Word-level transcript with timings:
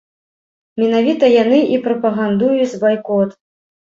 Менавіта 0.83 1.25
яны 1.43 1.59
і 1.75 1.77
прапагандуюць 1.85 2.79
байкот. 2.85 3.37